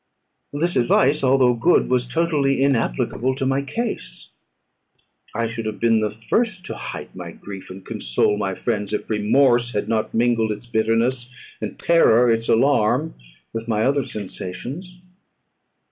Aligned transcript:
This 0.51 0.75
advice, 0.75 1.23
although 1.23 1.53
good, 1.53 1.87
was 1.87 2.07
totally 2.07 2.63
inapplicable 2.63 3.35
to 3.35 3.45
my 3.45 3.61
case; 3.61 4.31
I 5.35 5.45
should 5.45 5.67
have 5.67 5.79
been 5.79 5.99
the 5.99 6.09
first 6.09 6.65
to 6.65 6.73
hide 6.75 7.15
my 7.15 7.29
grief, 7.33 7.69
and 7.69 7.85
console 7.85 8.35
my 8.35 8.55
friends, 8.55 8.93
if 8.93 9.11
remorse 9.11 9.73
had 9.73 9.87
not 9.87 10.11
mingled 10.15 10.51
its 10.51 10.65
bitterness, 10.65 11.29
and 11.61 11.77
terror 11.77 12.31
its 12.31 12.49
alarm 12.49 13.13
with 13.53 13.67
my 13.67 13.83
other 13.85 14.03
sensations. 14.03 14.97